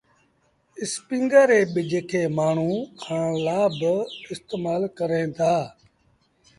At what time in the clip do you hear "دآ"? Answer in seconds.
5.37-5.53